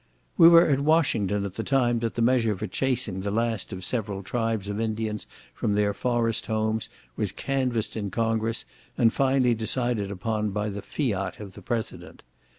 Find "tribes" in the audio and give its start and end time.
4.23-4.67